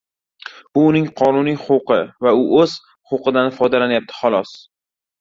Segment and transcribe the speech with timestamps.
[0.77, 1.99] Bu uning qonuniy huquqi
[2.29, 2.77] va u oʻz
[3.13, 4.61] huquqidan foydalanyapti holos.